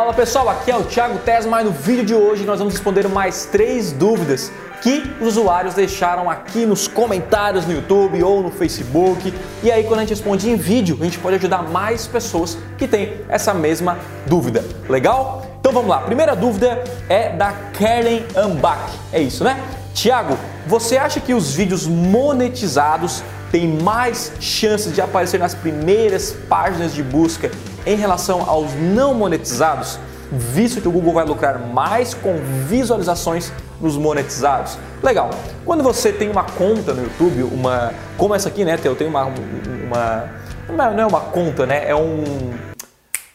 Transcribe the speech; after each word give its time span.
Fala 0.00 0.14
pessoal, 0.14 0.48
aqui 0.48 0.70
é 0.70 0.76
o 0.76 0.82
Thiago 0.82 1.18
Tesma 1.18 1.60
e 1.60 1.64
no 1.64 1.72
vídeo 1.72 2.06
de 2.06 2.14
hoje 2.14 2.46
nós 2.46 2.58
vamos 2.58 2.72
responder 2.72 3.06
mais 3.06 3.44
três 3.44 3.92
dúvidas 3.92 4.50
que 4.80 5.02
os 5.20 5.36
usuários 5.36 5.74
deixaram 5.74 6.30
aqui 6.30 6.64
nos 6.64 6.88
comentários 6.88 7.66
no 7.66 7.74
YouTube 7.74 8.22
ou 8.22 8.42
no 8.42 8.50
Facebook. 8.50 9.30
E 9.62 9.70
aí, 9.70 9.84
quando 9.84 9.98
a 9.98 10.00
gente 10.00 10.08
responde 10.08 10.48
em 10.48 10.56
vídeo, 10.56 10.96
a 10.98 11.04
gente 11.04 11.18
pode 11.18 11.36
ajudar 11.36 11.64
mais 11.64 12.06
pessoas 12.06 12.56
que 12.78 12.88
têm 12.88 13.20
essa 13.28 13.52
mesma 13.52 13.98
dúvida. 14.26 14.64
Legal? 14.88 15.44
Então 15.60 15.70
vamos 15.70 15.90
lá. 15.90 15.98
Primeira 15.98 16.34
dúvida 16.34 16.82
é 17.06 17.28
da 17.36 17.52
Karen 17.52 18.22
Ambach. 18.34 18.98
É 19.12 19.20
isso, 19.20 19.44
né? 19.44 19.62
Tiago, 19.92 20.38
você 20.66 20.96
acha 20.96 21.20
que 21.20 21.34
os 21.34 21.54
vídeos 21.54 21.86
monetizados 21.86 23.22
têm 23.52 23.68
mais 23.82 24.32
chances 24.40 24.94
de 24.94 25.02
aparecer 25.02 25.38
nas 25.38 25.54
primeiras 25.54 26.34
páginas 26.48 26.94
de 26.94 27.02
busca 27.02 27.50
em 27.86 27.96
relação 27.96 28.48
aos 28.48 28.72
não 28.74 29.14
monetizados, 29.14 29.98
visto 30.30 30.80
que 30.80 30.88
o 30.88 30.90
Google 30.90 31.14
vai 31.14 31.24
lucrar 31.24 31.58
mais 31.58 32.14
com 32.14 32.36
visualizações 32.66 33.52
nos 33.80 33.96
monetizados. 33.96 34.78
Legal. 35.02 35.30
Quando 35.64 35.82
você 35.82 36.12
tem 36.12 36.30
uma 36.30 36.44
conta 36.44 36.92
no 36.92 37.02
YouTube, 37.02 37.42
uma 37.44 37.92
como 38.16 38.34
essa 38.34 38.48
aqui, 38.48 38.64
né? 38.64 38.78
Eu 38.84 38.94
tenho 38.94 39.10
uma, 39.10 39.24
uma 39.24 40.90
não 40.90 41.02
é 41.02 41.06
uma 41.06 41.20
conta, 41.20 41.66
né? 41.66 41.88
É 41.88 41.94
um 41.94 42.22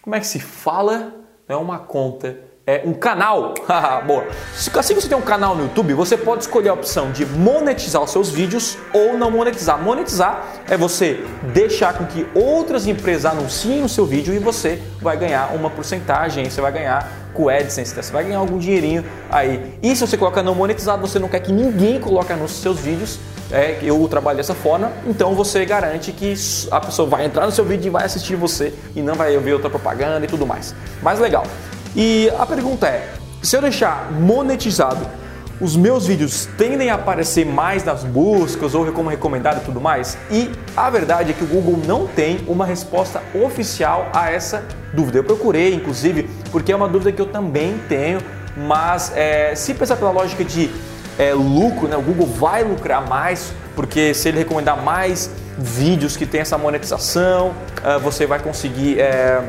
como 0.01 0.15
é 0.15 0.19
que 0.19 0.27
se 0.27 0.39
fala? 0.39 1.13
Não 1.47 1.55
é 1.55 1.59
uma 1.59 1.79
conta 1.79 2.37
é, 2.67 2.81
um 2.83 2.93
canal. 2.93 3.53
Boa. 4.05 4.25
Assim 4.53 4.95
que 4.95 5.01
você 5.01 5.07
tem 5.07 5.17
um 5.17 5.21
canal 5.21 5.55
no 5.55 5.63
YouTube, 5.63 5.93
você 5.93 6.17
pode 6.17 6.43
escolher 6.43 6.69
a 6.69 6.73
opção 6.73 7.11
de 7.11 7.25
monetizar 7.25 8.01
os 8.01 8.11
seus 8.11 8.29
vídeos 8.29 8.77
ou 8.93 9.17
não 9.17 9.29
monetizar. 9.29 9.81
Monetizar 9.81 10.45
é 10.67 10.75
você 10.75 11.23
deixar 11.53 11.93
com 11.93 12.05
que 12.05 12.25
outras 12.33 12.87
empresas 12.87 13.25
anunciem 13.25 13.83
o 13.83 13.89
seu 13.89 14.05
vídeo 14.05 14.33
e 14.33 14.39
você 14.39 14.81
vai 14.99 15.15
ganhar 15.15 15.53
uma 15.53 15.69
porcentagem, 15.69 16.49
você 16.49 16.61
vai 16.61 16.71
ganhar 16.71 17.11
com 17.33 17.43
o 17.43 17.49
AdSense, 17.49 17.93
você 17.93 18.11
vai 18.11 18.23
ganhar 18.23 18.39
algum 18.39 18.57
dinheirinho 18.57 19.05
aí. 19.29 19.77
E 19.83 19.95
se 19.95 20.07
você 20.07 20.17
coloca 20.17 20.41
não 20.41 20.55
monetizado, 20.55 21.05
você 21.05 21.19
não 21.19 21.27
quer 21.27 21.41
que 21.41 21.51
ninguém 21.51 21.99
coloque 21.99 22.33
nos 22.33 22.51
seus 22.51 22.79
vídeos, 22.79 23.19
é, 23.51 23.77
eu 23.83 24.07
trabalho 24.07 24.37
dessa 24.37 24.55
forma, 24.55 24.91
então 25.05 25.35
você 25.35 25.63
garante 25.65 26.11
que 26.11 26.33
a 26.71 26.79
pessoa 26.79 27.07
vai 27.07 27.25
entrar 27.25 27.45
no 27.45 27.51
seu 27.51 27.63
vídeo 27.63 27.87
e 27.87 27.89
vai 27.91 28.05
assistir 28.05 28.35
você 28.35 28.73
e 28.95 29.01
não 29.01 29.13
vai 29.13 29.35
ouvir 29.35 29.53
outra 29.53 29.69
propaganda 29.69 30.25
e 30.25 30.27
tudo 30.27 30.47
mais. 30.47 30.73
Mas 31.03 31.19
legal. 31.19 31.45
E 31.95 32.29
a 32.37 32.45
pergunta 32.45 32.87
é: 32.87 33.09
se 33.41 33.55
eu 33.55 33.61
deixar 33.61 34.11
monetizado, 34.11 35.07
os 35.61 35.77
meus 35.77 36.05
vídeos 36.05 36.47
tendem 36.57 36.89
a 36.89 36.95
aparecer 36.95 37.45
mais 37.45 37.83
nas 37.83 38.03
buscas 38.03 38.75
ou 38.75 38.91
como 38.91 39.09
recomendado 39.09 39.61
e 39.61 39.65
tudo 39.65 39.79
mais? 39.79 40.17
E 40.29 40.51
a 40.75 40.89
verdade 40.89 41.31
é 41.31 41.33
que 41.33 41.43
o 41.43 41.47
Google 41.47 41.79
não 41.87 42.07
tem 42.07 42.39
uma 42.47 42.65
resposta 42.65 43.21
oficial 43.33 44.09
a 44.13 44.29
essa 44.29 44.63
dúvida. 44.93 45.19
Eu 45.19 45.23
procurei, 45.23 45.73
inclusive, 45.73 46.29
porque 46.51 46.71
é 46.71 46.75
uma 46.75 46.89
dúvida 46.89 47.11
que 47.11 47.21
eu 47.21 47.27
também 47.27 47.79
tenho, 47.87 48.19
mas 48.57 49.13
é, 49.15 49.55
se 49.55 49.73
pensar 49.73 49.95
pela 49.95 50.11
lógica 50.11 50.43
de 50.43 50.69
é, 51.17 51.33
lucro, 51.33 51.87
né, 51.87 51.95
o 51.95 52.01
Google 52.01 52.27
vai 52.27 52.63
lucrar 52.63 53.07
mais, 53.07 53.53
porque 53.75 54.13
se 54.13 54.27
ele 54.27 54.39
recomendar 54.39 54.81
mais 54.83 55.29
vídeos 55.57 56.17
que 56.17 56.25
tem 56.25 56.41
essa 56.41 56.57
monetização, 56.57 57.49
uh, 57.49 57.99
você 58.01 58.25
vai 58.25 58.39
conseguir. 58.39 58.99
É, 58.99 59.41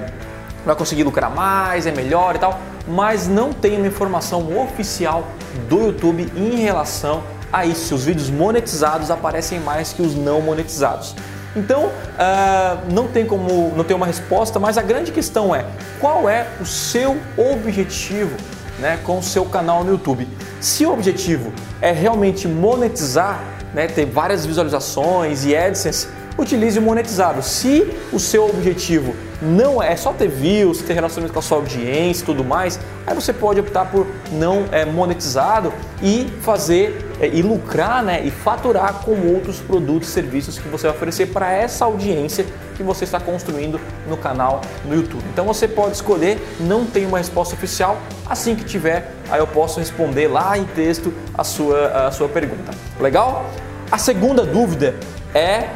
vai 0.67 0.75
conseguir 0.75 1.05
lucrar 1.05 1.31
mais, 1.34 1.86
é 1.86 1.92
melhor 1.92 2.34
e 2.34 2.39
tal, 2.39 2.59
mas 2.86 3.28
não 3.28 3.53
tem 3.53 3.77
uma 3.77 3.86
informação 3.86 4.61
oficial 4.61 5.25
do 5.69 5.86
YouTube 5.86 6.31
em 6.36 6.56
relação 6.56 7.23
a 7.53 7.64
isso. 7.64 7.95
Os 7.95 8.05
vídeos 8.05 8.28
monetizados 8.28 9.11
aparecem 9.11 9.61
mais 9.61 9.92
que 9.92 10.03
os 10.03 10.14
não 10.14 10.42
monetizados. 10.42 11.14
Então, 11.55 11.86
uh, 11.86 12.92
não 12.92 13.08
tem 13.08 13.25
como 13.25 13.73
não 13.75 13.84
ter 13.84 13.95
uma 13.95 14.05
resposta, 14.05 14.58
mas 14.58 14.77
a 14.77 14.83
grande 14.83 15.11
questão 15.11 15.55
é 15.55 15.64
qual 16.00 16.28
é 16.28 16.47
o 16.61 16.67
seu 16.67 17.17
objetivo 17.39 18.36
né, 18.78 18.98
com 19.05 19.19
o 19.19 19.23
seu 19.23 19.45
canal 19.47 19.83
no 19.83 19.92
YouTube. 19.92 20.28
Se 20.61 20.84
o 20.84 20.92
objetivo 20.92 21.53
é 21.80 21.92
realmente 21.92 22.47
monetizar, 22.47 23.41
né, 23.73 23.86
ter 23.86 24.05
várias 24.05 24.45
visualizações 24.45 25.45
e 25.45 25.57
AdSense, 25.57 26.08
utilize 26.39 26.79
o 26.79 26.83
monetizado. 26.83 27.42
Se 27.42 27.91
o 28.13 28.19
seu 28.19 28.48
objetivo 28.48 29.14
não 29.41 29.83
é 29.83 29.95
só 29.97 30.13
ter 30.13 30.29
views, 30.29 30.80
ter 30.83 30.95
relacionamento 30.95 31.33
com 31.33 31.39
a 31.39 31.42
sua 31.42 31.58
audiência 31.58 32.23
e 32.23 32.27
tudo 32.27 32.45
mais, 32.45 32.79
aí 33.07 33.14
você 33.14 33.33
pode 33.33 33.61
optar 33.61 33.86
por 33.86 34.07
não 34.33 34.64
é, 34.73 34.85
monetizado 34.85 35.73
e 36.02 36.27
fazer 36.41 37.07
é, 37.20 37.29
e 37.29 37.42
lucrar 37.42 38.02
né, 38.02 38.23
e 38.25 38.30
faturar 38.30 38.95
com 39.05 39.13
outros 39.33 39.58
produtos 39.61 40.08
e 40.08 40.13
serviços 40.13 40.58
que 40.58 40.69
você 40.69 40.86
vai 40.86 40.96
oferecer 40.96 41.27
para 41.27 41.52
essa 41.52 41.85
audiência 41.85 42.46
que 42.77 42.83
você 42.83 43.05
está 43.05 43.19
construindo 43.19 43.80
no 44.08 44.17
canal 44.17 44.61
no 44.85 44.95
YouTube. 44.95 45.25
Então 45.33 45.45
você 45.46 45.67
pode 45.67 45.95
escolher, 45.95 46.39
não 46.61 46.85
tem 46.85 47.07
uma 47.07 47.19
resposta 47.19 47.55
oficial, 47.55 47.98
assim 48.29 48.55
que 48.55 48.64
tiver, 48.64 49.13
aí 49.30 49.41
eu 49.41 49.46
posso 49.46 49.80
responder 49.80 50.29
lá 50.29 50.57
em 50.57 50.64
texto 50.64 51.13
a 51.35 51.45
sua, 51.45 52.07
a 52.07 52.11
sua 52.11 52.29
pergunta. 52.29 52.73
Legal? 53.01 53.46
A 53.91 53.98
segunda 53.98 54.45
dúvida 54.45 54.95
é 55.35 55.69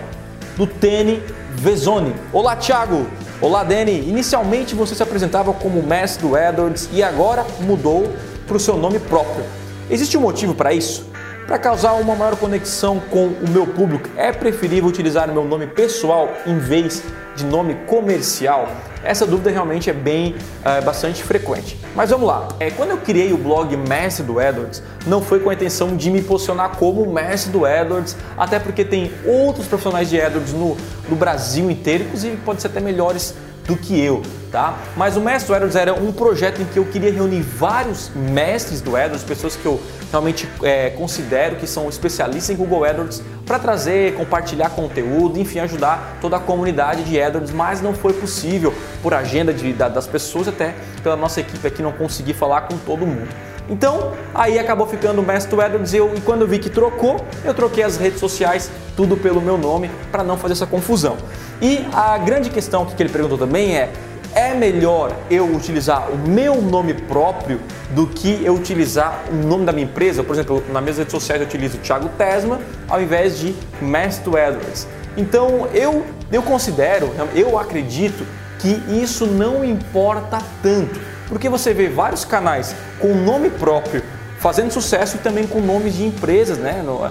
do 0.56 0.66
Tene 0.66 1.22
Vezoni. 1.54 2.14
Olá, 2.32 2.56
Thiago! 2.56 3.06
Olá, 3.40 3.64
Dani. 3.64 4.06
Inicialmente 4.06 4.74
você 4.74 4.94
se 4.94 5.02
apresentava 5.02 5.52
como 5.54 5.82
mestre 5.82 6.28
do 6.28 6.36
AdWords 6.36 6.90
e 6.92 7.02
agora 7.02 7.46
mudou 7.60 8.12
para 8.46 8.56
o 8.56 8.60
seu 8.60 8.76
nome 8.76 8.98
próprio. 8.98 9.44
Existe 9.88 10.18
um 10.18 10.20
motivo 10.20 10.54
para 10.54 10.74
isso? 10.74 11.09
Para 11.50 11.58
causar 11.58 11.94
uma 11.94 12.14
maior 12.14 12.36
conexão 12.36 13.00
com 13.00 13.26
o 13.26 13.50
meu 13.50 13.66
público, 13.66 14.08
é 14.16 14.30
preferível 14.30 14.88
utilizar 14.88 15.28
o 15.28 15.32
meu 15.32 15.44
nome 15.44 15.66
pessoal 15.66 16.30
em 16.46 16.56
vez 16.58 17.02
de 17.34 17.44
nome 17.44 17.74
comercial? 17.88 18.68
Essa 19.02 19.26
dúvida 19.26 19.50
realmente 19.50 19.90
é 19.90 19.92
bem 19.92 20.36
é, 20.64 20.80
bastante 20.80 21.24
frequente. 21.24 21.76
Mas 21.96 22.10
vamos 22.10 22.28
lá. 22.28 22.46
É, 22.60 22.70
quando 22.70 22.90
eu 22.90 22.98
criei 22.98 23.32
o 23.32 23.36
blog 23.36 23.76
Mestre 23.76 24.24
do 24.24 24.38
AdWords, 24.38 24.80
não 25.04 25.20
foi 25.20 25.40
com 25.40 25.50
a 25.50 25.54
intenção 25.54 25.96
de 25.96 26.08
me 26.08 26.22
posicionar 26.22 26.76
como 26.76 27.04
mestre 27.12 27.50
do 27.50 27.66
AdWords, 27.66 28.16
até 28.38 28.60
porque 28.60 28.84
tem 28.84 29.10
outros 29.26 29.66
profissionais 29.66 30.08
de 30.08 30.20
AdWords 30.20 30.52
no, 30.52 30.76
no 31.08 31.16
Brasil 31.16 31.68
inteiro, 31.68 32.04
inclusive 32.04 32.36
pode 32.44 32.62
ser 32.62 32.68
até 32.68 32.78
melhores 32.78 33.34
do 33.70 33.76
que 33.76 33.98
eu, 33.98 34.20
tá? 34.50 34.76
Mas 34.96 35.16
o 35.16 35.20
Mestre 35.20 35.56
do 35.56 35.78
era 35.78 35.94
um 35.94 36.10
projeto 36.10 36.60
em 36.60 36.64
que 36.64 36.76
eu 36.76 36.84
queria 36.84 37.12
reunir 37.12 37.40
vários 37.40 38.10
mestres 38.14 38.80
do 38.80 38.96
AdWords, 38.96 39.22
pessoas 39.22 39.54
que 39.54 39.64
eu 39.64 39.80
realmente 40.10 40.48
é, 40.64 40.90
considero 40.90 41.54
que 41.54 41.68
são 41.68 41.88
especialistas 41.88 42.50
em 42.50 42.56
Google 42.56 42.84
AdWords, 42.84 43.22
para 43.46 43.60
trazer, 43.60 44.14
compartilhar 44.14 44.70
conteúdo, 44.70 45.38
enfim, 45.38 45.60
ajudar 45.60 46.18
toda 46.20 46.36
a 46.36 46.40
comunidade 46.40 47.04
de 47.04 47.22
AdWords, 47.22 47.52
mas 47.52 47.80
não 47.80 47.94
foi 47.94 48.12
possível 48.12 48.74
por 49.04 49.14
agenda 49.14 49.54
de, 49.54 49.72
da, 49.72 49.88
das 49.88 50.08
pessoas, 50.08 50.48
até 50.48 50.74
pela 51.00 51.14
nossa 51.14 51.40
equipe 51.40 51.64
aqui 51.64 51.80
não 51.80 51.92
conseguir 51.92 52.34
falar 52.34 52.62
com 52.62 52.76
todo 52.76 53.06
mundo. 53.06 53.28
Então, 53.70 54.12
aí 54.34 54.58
acabou 54.58 54.86
ficando 54.86 55.22
o 55.22 55.24
Mestre 55.24 55.54
do 55.54 55.62
AdWords 55.62 55.94
e, 55.94 55.96
eu, 55.96 56.12
e 56.16 56.20
quando 56.20 56.42
eu 56.42 56.48
vi 56.48 56.58
que 56.58 56.68
trocou, 56.68 57.24
eu 57.44 57.54
troquei 57.54 57.84
as 57.84 57.96
redes 57.96 58.18
sociais, 58.18 58.68
tudo 58.96 59.16
pelo 59.16 59.40
meu 59.40 59.56
nome, 59.56 59.88
para 60.10 60.24
não 60.24 60.36
fazer 60.36 60.54
essa 60.54 60.66
confusão. 60.66 61.16
E 61.62 61.86
a 61.92 62.18
grande 62.18 62.50
questão 62.50 62.84
que 62.84 63.00
ele 63.00 63.10
perguntou 63.10 63.38
também 63.38 63.76
é: 63.76 63.92
é 64.34 64.54
melhor 64.54 65.12
eu 65.30 65.44
utilizar 65.54 66.10
o 66.10 66.16
meu 66.16 66.60
nome 66.60 66.94
próprio 66.94 67.60
do 67.94 68.06
que 68.06 68.44
eu 68.44 68.54
utilizar 68.54 69.24
o 69.30 69.34
nome 69.34 69.64
da 69.64 69.72
minha 69.72 69.84
empresa? 69.84 70.24
Por 70.24 70.34
exemplo, 70.34 70.62
nas 70.72 70.82
minhas 70.82 70.98
redes 70.98 71.12
sociais 71.12 71.40
eu 71.40 71.46
utilizo 71.46 71.78
Thiago 71.78 72.08
Tesma 72.18 72.60
ao 72.88 73.00
invés 73.00 73.38
de 73.38 73.54
Mestre 73.80 74.30
Edwards. 74.30 74.86
Então 75.16 75.68
eu, 75.72 76.04
eu 76.32 76.42
considero, 76.42 77.10
eu 77.34 77.58
acredito 77.58 78.26
que 78.58 78.80
isso 79.02 79.26
não 79.26 79.64
importa 79.64 80.38
tanto, 80.62 81.00
porque 81.30 81.48
você 81.48 81.72
vê 81.72 81.88
vários 81.88 82.26
canais 82.26 82.74
com 82.98 83.14
nome 83.14 83.48
próprio 83.48 84.02
fazendo 84.38 84.70
sucesso 84.70 85.16
e 85.16 85.20
também 85.20 85.46
com 85.46 85.60
nomes 85.60 85.94
de 85.94 86.04
empresas, 86.04 86.58
né? 86.58 86.82
No, 86.84 86.96
uh, 86.96 87.10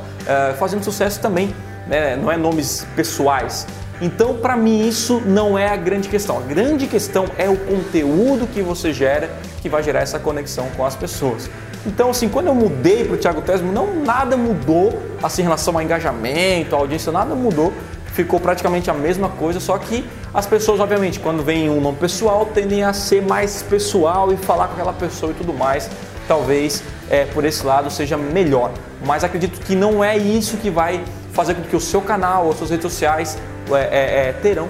fazendo 0.57 0.83
sucesso 0.83 1.19
também, 1.19 1.55
né? 1.87 2.15
não 2.15 2.31
é 2.31 2.35
nomes 2.35 2.85
pessoais. 2.95 3.65
Então, 4.01 4.35
para 4.35 4.55
mim, 4.55 4.87
isso 4.87 5.21
não 5.25 5.57
é 5.57 5.69
a 5.69 5.75
grande 5.75 6.09
questão. 6.09 6.37
A 6.37 6.41
grande 6.41 6.87
questão 6.87 7.25
é 7.37 7.49
o 7.49 7.57
conteúdo 7.57 8.47
que 8.47 8.61
você 8.61 8.93
gera 8.93 9.29
que 9.61 9.69
vai 9.69 9.83
gerar 9.83 10.01
essa 10.01 10.19
conexão 10.19 10.67
com 10.75 10.85
as 10.85 10.95
pessoas. 10.95 11.49
Então, 11.85 12.09
assim, 12.09 12.27
quando 12.27 12.47
eu 12.47 12.55
mudei 12.55 13.05
para 13.05 13.13
o 13.13 13.17
Thiago 13.17 13.41
Tesmo, 13.41 13.71
não 13.71 14.03
nada 14.03 14.35
mudou 14.35 14.97
assim, 15.21 15.41
em 15.41 15.45
relação 15.45 15.75
ao 15.75 15.81
engajamento, 15.81 16.75
à 16.75 16.79
audiência, 16.79 17.11
nada 17.11 17.35
mudou. 17.35 17.73
Ficou 18.13 18.39
praticamente 18.39 18.89
a 18.89 18.93
mesma 18.93 19.29
coisa, 19.29 19.59
só 19.59 19.77
que 19.77 20.05
as 20.33 20.45
pessoas, 20.45 20.79
obviamente, 20.79 21.19
quando 21.19 21.43
vem 21.43 21.69
um 21.69 21.79
nome 21.79 21.97
pessoal, 21.97 22.45
tendem 22.45 22.83
a 22.83 22.93
ser 22.93 23.21
mais 23.21 23.61
pessoal 23.63 24.31
e 24.33 24.37
falar 24.37 24.67
com 24.67 24.73
aquela 24.73 24.93
pessoa 24.93 25.31
e 25.31 25.35
tudo 25.35 25.53
mais. 25.53 25.89
Talvez 26.27 26.83
é, 27.09 27.25
por 27.25 27.43
esse 27.45 27.65
lado 27.65 27.89
seja 27.89 28.17
melhor. 28.17 28.71
Mas 29.05 29.23
acredito 29.23 29.59
que 29.61 29.75
não 29.75 30.03
é 30.03 30.17
isso 30.17 30.57
que 30.57 30.69
vai 30.69 31.03
fazer 31.33 31.55
com 31.55 31.61
que 31.61 31.75
o 31.75 31.79
seu 31.79 32.01
canal 32.01 32.45
ou 32.45 32.53
suas 32.53 32.69
redes 32.69 32.83
sociais 32.83 33.37
é, 33.71 33.73
é, 33.73 34.29
é, 34.29 34.33
terão, 34.33 34.67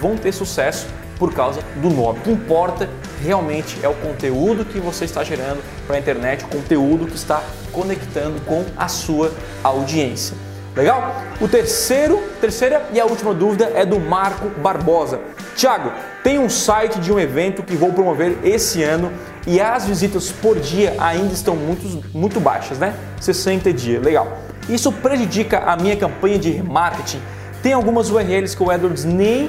vão 0.00 0.16
ter 0.16 0.32
sucesso 0.32 0.86
por 1.18 1.32
causa 1.32 1.60
do 1.76 1.90
nome. 1.90 2.18
O 2.20 2.22
que 2.22 2.30
importa 2.30 2.88
realmente 3.22 3.78
é 3.82 3.88
o 3.88 3.94
conteúdo 3.94 4.64
que 4.64 4.78
você 4.78 5.04
está 5.04 5.24
gerando 5.24 5.62
para 5.86 5.96
a 5.96 5.98
internet, 5.98 6.44
o 6.44 6.48
conteúdo 6.48 7.06
que 7.06 7.16
está 7.16 7.42
conectando 7.72 8.40
com 8.42 8.64
a 8.76 8.88
sua 8.88 9.32
audiência. 9.62 10.36
Legal? 10.76 11.22
O 11.40 11.48
terceiro, 11.48 12.22
terceira 12.38 12.86
e 12.92 13.00
a 13.00 13.06
última 13.06 13.32
dúvida 13.32 13.72
é 13.74 13.86
do 13.86 13.98
Marco 13.98 14.50
Barbosa. 14.60 15.20
Tiago, 15.56 15.90
tem 16.22 16.38
um 16.38 16.50
site 16.50 17.00
de 17.00 17.10
um 17.10 17.18
evento 17.18 17.62
que 17.62 17.74
vou 17.74 17.94
promover 17.94 18.36
esse 18.44 18.82
ano 18.82 19.10
e 19.46 19.58
as 19.58 19.86
visitas 19.86 20.30
por 20.30 20.60
dia 20.60 20.94
ainda 20.98 21.32
estão 21.32 21.56
muito, 21.56 22.04
muito 22.12 22.38
baixas, 22.40 22.78
né? 22.78 22.94
60 23.18 23.72
dias, 23.72 24.04
legal. 24.04 24.36
Isso 24.68 24.92
prejudica 24.92 25.60
a 25.60 25.76
minha 25.76 25.96
campanha 25.96 26.38
de 26.38 26.50
remarketing. 26.50 27.22
Tem 27.62 27.72
algumas 27.72 28.10
URLs 28.10 28.54
que 28.54 28.62
o 28.62 28.70
AdWords 28.70 29.04
nem 29.04 29.48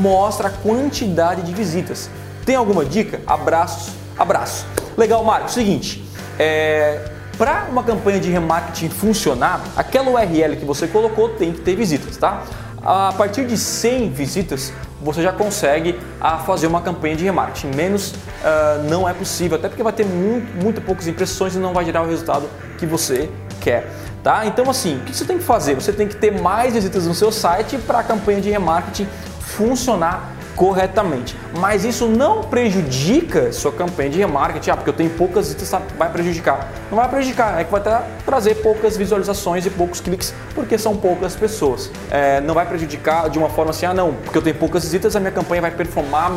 mostra 0.00 0.46
a 0.46 0.50
quantidade 0.50 1.42
de 1.42 1.52
visitas. 1.52 2.08
Tem 2.46 2.54
alguma 2.54 2.84
dica? 2.84 3.20
Abraços, 3.26 3.94
abraço. 4.16 4.64
Legal, 4.96 5.24
Marco. 5.24 5.50
Seguinte, 5.50 6.04
é, 6.38 7.17
para 7.38 7.68
uma 7.70 7.84
campanha 7.84 8.18
de 8.18 8.28
remarketing 8.30 8.88
funcionar, 8.88 9.62
aquela 9.76 10.10
URL 10.10 10.56
que 10.56 10.64
você 10.64 10.88
colocou 10.88 11.28
tem 11.28 11.52
que 11.52 11.60
ter 11.60 11.76
visitas, 11.76 12.16
tá? 12.16 12.42
A 12.82 13.12
partir 13.16 13.46
de 13.46 13.56
100 13.56 14.10
visitas, 14.10 14.72
você 15.00 15.22
já 15.22 15.32
consegue 15.32 15.98
a 16.20 16.34
ah, 16.34 16.38
fazer 16.38 16.66
uma 16.66 16.80
campanha 16.80 17.14
de 17.14 17.24
remarketing. 17.24 17.76
Menos 17.76 18.10
uh, 18.10 18.82
não 18.88 19.08
é 19.08 19.14
possível, 19.14 19.56
até 19.56 19.68
porque 19.68 19.82
vai 19.82 19.92
ter 19.92 20.04
muito, 20.04 20.62
muito 20.62 20.80
poucas 20.80 21.06
impressões 21.06 21.54
e 21.54 21.58
não 21.58 21.72
vai 21.72 21.84
gerar 21.84 22.02
o 22.02 22.06
resultado 22.06 22.48
que 22.76 22.86
você 22.86 23.30
quer. 23.60 23.88
Tá? 24.22 24.44
Então, 24.46 24.68
assim, 24.68 24.96
o 24.96 25.00
que 25.00 25.14
você 25.14 25.24
tem 25.24 25.38
que 25.38 25.44
fazer? 25.44 25.74
Você 25.74 25.92
tem 25.92 26.08
que 26.08 26.16
ter 26.16 26.40
mais 26.40 26.74
visitas 26.74 27.06
no 27.06 27.14
seu 27.14 27.30
site 27.30 27.78
para 27.78 28.00
a 28.00 28.02
campanha 28.02 28.40
de 28.40 28.50
remarketing 28.50 29.06
funcionar 29.40 30.37
corretamente. 30.58 31.36
Mas 31.56 31.84
isso 31.84 32.08
não 32.08 32.42
prejudica 32.42 33.52
sua 33.52 33.70
campanha 33.70 34.10
de 34.10 34.18
remarketing, 34.18 34.70
ah, 34.70 34.76
porque 34.76 34.90
eu 34.90 34.94
tenho 34.94 35.10
poucas 35.10 35.46
visitas, 35.46 35.80
vai 35.96 36.10
prejudicar. 36.10 36.68
Não 36.90 36.98
vai 36.98 37.08
prejudicar, 37.08 37.60
é 37.60 37.64
que 37.64 37.70
vai 37.70 37.80
trazer 38.26 38.56
poucas 38.56 38.96
visualizações 38.96 39.64
e 39.64 39.70
poucos 39.70 40.00
cliques, 40.00 40.34
porque 40.56 40.76
são 40.76 40.96
poucas 40.96 41.36
pessoas. 41.36 41.90
É, 42.10 42.40
não 42.40 42.54
vai 42.54 42.66
prejudicar 42.66 43.30
de 43.30 43.38
uma 43.38 43.48
forma 43.48 43.70
assim, 43.70 43.86
ah 43.86 43.94
não, 43.94 44.12
porque 44.14 44.36
eu 44.36 44.42
tenho 44.42 44.56
poucas 44.56 44.82
visitas, 44.82 45.14
a 45.14 45.20
minha 45.20 45.32
campanha 45.32 45.62
vai 45.62 45.70
performar 45.70 46.32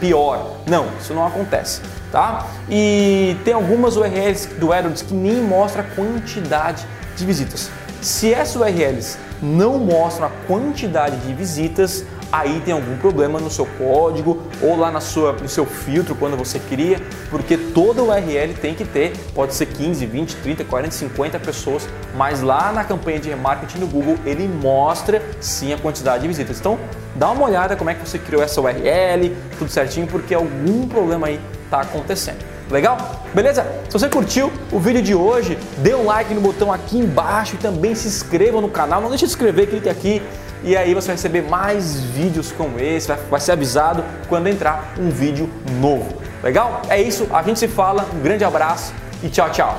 pior. 0.00 0.56
Não, 0.66 0.86
isso 1.00 1.14
não 1.14 1.24
acontece. 1.24 1.80
Tá? 2.10 2.46
E 2.68 3.36
tem 3.44 3.54
algumas 3.54 3.96
URLs 3.96 4.48
do 4.58 4.72
AdWords 4.72 5.02
que 5.02 5.14
nem 5.14 5.36
mostra 5.36 5.82
a 5.82 5.84
quantidade 5.84 6.84
de 7.16 7.24
visitas. 7.24 7.70
Se 8.00 8.34
essas 8.34 8.56
URLs 8.56 9.16
não 9.42 9.78
mostram 9.78 10.26
a 10.26 10.30
quantidade 10.46 11.16
de 11.18 11.32
visitas, 11.32 12.04
aí 12.34 12.60
tem 12.64 12.74
algum 12.74 12.96
problema 12.96 13.38
no 13.38 13.48
seu 13.48 13.64
código 13.64 14.42
ou 14.60 14.76
lá 14.76 14.90
na 14.90 15.00
sua, 15.00 15.32
no 15.34 15.48
seu 15.48 15.64
filtro 15.64 16.16
quando 16.16 16.36
você 16.36 16.58
cria, 16.58 17.00
porque 17.30 17.56
toda 17.56 18.02
URL 18.02 18.54
tem 18.60 18.74
que 18.74 18.84
ter, 18.84 19.12
pode 19.32 19.54
ser 19.54 19.66
15, 19.66 20.04
20, 20.04 20.36
30, 20.36 20.64
40, 20.64 20.90
50 20.90 21.38
pessoas, 21.38 21.88
mas 22.16 22.42
lá 22.42 22.72
na 22.72 22.82
campanha 22.82 23.20
de 23.20 23.28
remarketing 23.28 23.78
do 23.78 23.86
Google 23.86 24.16
ele 24.26 24.48
mostra 24.48 25.22
sim 25.40 25.72
a 25.72 25.78
quantidade 25.78 26.22
de 26.22 26.28
visitas. 26.28 26.58
Então 26.58 26.76
dá 27.14 27.30
uma 27.30 27.44
olhada 27.44 27.76
como 27.76 27.90
é 27.90 27.94
que 27.94 28.00
você 28.00 28.18
criou 28.18 28.42
essa 28.42 28.60
URL, 28.60 29.32
tudo 29.56 29.70
certinho, 29.70 30.08
porque 30.08 30.34
algum 30.34 30.88
problema 30.88 31.28
aí 31.28 31.40
está 31.64 31.82
acontecendo. 31.82 32.54
Legal? 32.68 33.22
Beleza? 33.32 33.64
Se 33.88 33.92
você 33.92 34.08
curtiu 34.08 34.50
o 34.72 34.80
vídeo 34.80 35.02
de 35.02 35.14
hoje, 35.14 35.56
dê 35.78 35.94
um 35.94 36.06
like 36.06 36.32
no 36.32 36.40
botão 36.40 36.72
aqui 36.72 36.98
embaixo 36.98 37.54
e 37.54 37.58
também 37.58 37.94
se 37.94 38.08
inscreva 38.08 38.60
no 38.60 38.70
canal. 38.70 39.02
Não 39.02 39.10
deixe 39.10 39.26
de 39.26 39.30
inscrever, 39.30 39.68
clique 39.68 39.88
aqui 39.88 40.22
e 40.64 40.76
aí 40.76 40.94
você 40.94 41.08
vai 41.08 41.16
receber 41.16 41.42
mais 41.42 42.00
vídeos 42.00 42.50
como 42.50 42.80
esse, 42.80 43.12
vai, 43.30 43.40
ser 43.40 43.52
avisado 43.52 44.02
quando 44.28 44.48
entrar 44.48 44.94
um 44.98 45.10
vídeo 45.10 45.48
novo. 45.80 46.22
Legal? 46.42 46.82
É 46.88 47.00
isso, 47.00 47.28
a 47.32 47.42
gente 47.42 47.58
se 47.58 47.68
fala, 47.68 48.06
um 48.14 48.20
grande 48.20 48.44
abraço 48.44 48.92
e 49.22 49.28
tchau, 49.28 49.50
tchau. 49.50 49.78